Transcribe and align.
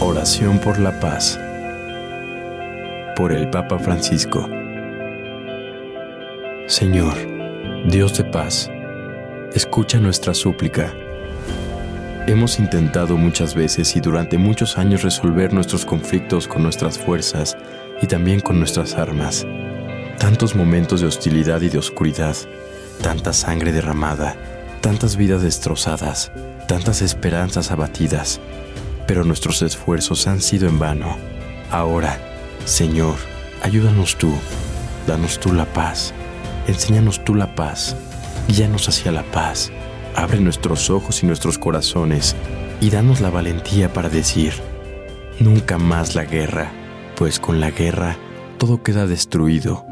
Oración 0.00 0.58
por 0.58 0.80
la 0.80 0.98
paz. 0.98 1.38
Por 3.14 3.30
el 3.30 3.48
Papa 3.48 3.78
Francisco. 3.78 4.50
Señor, 6.66 7.14
Dios 7.86 8.18
de 8.18 8.24
paz, 8.24 8.68
escucha 9.54 10.00
nuestra 10.00 10.34
súplica. 10.34 10.92
Hemos 12.26 12.58
intentado 12.58 13.16
muchas 13.16 13.54
veces 13.54 13.94
y 13.94 14.00
durante 14.00 14.36
muchos 14.36 14.78
años 14.78 15.02
resolver 15.02 15.54
nuestros 15.54 15.84
conflictos 15.84 16.48
con 16.48 16.64
nuestras 16.64 16.98
fuerzas 16.98 17.56
y 18.02 18.08
también 18.08 18.40
con 18.40 18.58
nuestras 18.58 18.94
armas. 18.94 19.46
Tantos 20.18 20.56
momentos 20.56 21.02
de 21.02 21.06
hostilidad 21.06 21.60
y 21.60 21.68
de 21.68 21.78
oscuridad, 21.78 22.36
tanta 23.00 23.32
sangre 23.32 23.70
derramada, 23.70 24.34
tantas 24.80 25.16
vidas 25.16 25.42
destrozadas, 25.42 26.32
tantas 26.66 27.00
esperanzas 27.00 27.70
abatidas 27.70 28.40
pero 29.06 29.24
nuestros 29.24 29.62
esfuerzos 29.62 30.26
han 30.26 30.40
sido 30.40 30.68
en 30.68 30.78
vano. 30.78 31.16
Ahora, 31.70 32.18
Señor, 32.64 33.16
ayúdanos 33.62 34.16
tú, 34.16 34.32
danos 35.06 35.38
tú 35.38 35.52
la 35.52 35.66
paz, 35.66 36.14
enséñanos 36.66 37.24
tú 37.24 37.34
la 37.34 37.54
paz, 37.54 37.96
guíanos 38.48 38.88
hacia 38.88 39.12
la 39.12 39.22
paz, 39.22 39.70
abre 40.14 40.40
nuestros 40.40 40.90
ojos 40.90 41.22
y 41.22 41.26
nuestros 41.26 41.58
corazones 41.58 42.34
y 42.80 42.90
danos 42.90 43.20
la 43.20 43.30
valentía 43.30 43.92
para 43.92 44.08
decir, 44.08 44.54
nunca 45.40 45.78
más 45.78 46.14
la 46.14 46.24
guerra, 46.24 46.70
pues 47.16 47.38
con 47.40 47.60
la 47.60 47.70
guerra 47.70 48.16
todo 48.58 48.82
queda 48.82 49.06
destruido. 49.06 49.84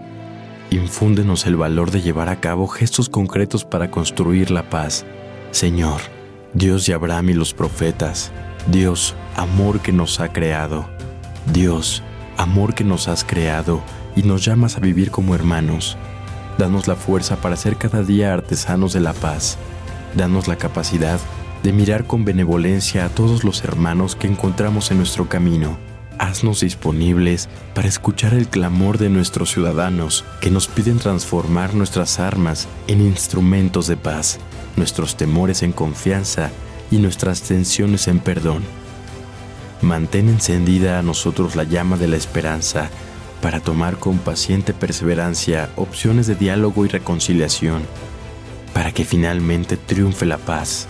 Infúndenos 0.70 1.46
el 1.46 1.56
valor 1.56 1.90
de 1.90 2.00
llevar 2.00 2.28
a 2.30 2.40
cabo 2.40 2.66
gestos 2.66 3.10
concretos 3.10 3.64
para 3.64 3.90
construir 3.90 4.50
la 4.50 4.70
paz. 4.70 5.04
Señor, 5.50 6.00
Dios 6.54 6.86
de 6.86 6.94
Abraham 6.94 7.30
y 7.30 7.34
los 7.34 7.52
profetas, 7.52 8.32
Dios, 8.68 9.16
amor 9.36 9.80
que 9.80 9.92
nos 9.92 10.20
ha 10.20 10.32
creado. 10.32 10.88
Dios, 11.52 12.04
amor 12.36 12.74
que 12.74 12.84
nos 12.84 13.08
has 13.08 13.24
creado 13.24 13.82
y 14.14 14.22
nos 14.22 14.44
llamas 14.44 14.76
a 14.76 14.80
vivir 14.80 15.10
como 15.10 15.34
hermanos. 15.34 15.96
Danos 16.58 16.86
la 16.86 16.94
fuerza 16.94 17.36
para 17.36 17.56
ser 17.56 17.76
cada 17.76 18.04
día 18.04 18.32
artesanos 18.32 18.92
de 18.92 19.00
la 19.00 19.14
paz. 19.14 19.58
Danos 20.14 20.46
la 20.46 20.56
capacidad 20.56 21.18
de 21.64 21.72
mirar 21.72 22.04
con 22.04 22.24
benevolencia 22.24 23.04
a 23.04 23.08
todos 23.08 23.42
los 23.42 23.64
hermanos 23.64 24.14
que 24.14 24.28
encontramos 24.28 24.92
en 24.92 24.98
nuestro 24.98 25.28
camino. 25.28 25.76
Haznos 26.18 26.60
disponibles 26.60 27.48
para 27.74 27.88
escuchar 27.88 28.32
el 28.32 28.46
clamor 28.46 28.98
de 28.98 29.08
nuestros 29.08 29.50
ciudadanos 29.50 30.24
que 30.40 30.52
nos 30.52 30.68
piden 30.68 30.98
transformar 30.98 31.74
nuestras 31.74 32.20
armas 32.20 32.68
en 32.86 33.00
instrumentos 33.00 33.88
de 33.88 33.96
paz, 33.96 34.38
nuestros 34.76 35.16
temores 35.16 35.64
en 35.64 35.72
confianza 35.72 36.52
y 36.92 36.98
nuestras 36.98 37.42
tensiones 37.42 38.06
en 38.06 38.20
perdón. 38.20 38.62
Mantén 39.80 40.28
encendida 40.28 41.00
a 41.00 41.02
nosotros 41.02 41.56
la 41.56 41.64
llama 41.64 41.96
de 41.96 42.06
la 42.06 42.16
esperanza 42.16 42.90
para 43.40 43.58
tomar 43.58 43.96
con 43.96 44.18
paciente 44.18 44.72
perseverancia 44.74 45.70
opciones 45.74 46.28
de 46.28 46.36
diálogo 46.36 46.84
y 46.84 46.88
reconciliación, 46.88 47.82
para 48.74 48.92
que 48.92 49.04
finalmente 49.04 49.76
triunfe 49.76 50.26
la 50.26 50.38
paz 50.38 50.86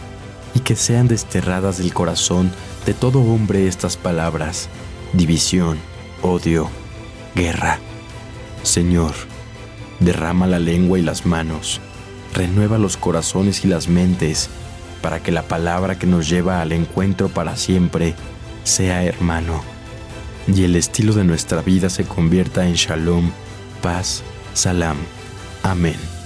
y 0.54 0.60
que 0.60 0.76
sean 0.76 1.08
desterradas 1.08 1.78
del 1.78 1.94
corazón 1.94 2.50
de 2.84 2.92
todo 2.92 3.20
hombre 3.20 3.68
estas 3.68 3.96
palabras, 3.96 4.68
división, 5.14 5.78
odio, 6.20 6.68
guerra. 7.34 7.78
Señor, 8.64 9.12
derrama 10.00 10.46
la 10.46 10.58
lengua 10.58 10.98
y 10.98 11.02
las 11.02 11.26
manos, 11.26 11.80
renueva 12.34 12.76
los 12.76 12.96
corazones 12.96 13.64
y 13.64 13.68
las 13.68 13.88
mentes, 13.88 14.50
para 15.02 15.22
que 15.22 15.32
la 15.32 15.42
palabra 15.42 15.98
que 15.98 16.06
nos 16.06 16.28
lleva 16.28 16.62
al 16.62 16.72
encuentro 16.72 17.28
para 17.28 17.56
siempre 17.56 18.14
sea 18.64 19.04
hermano, 19.04 19.62
y 20.46 20.64
el 20.64 20.76
estilo 20.76 21.12
de 21.12 21.24
nuestra 21.24 21.60
vida 21.60 21.90
se 21.90 22.04
convierta 22.04 22.66
en 22.66 22.74
shalom, 22.74 23.30
paz, 23.82 24.22
salam. 24.54 24.96
Amén. 25.62 26.21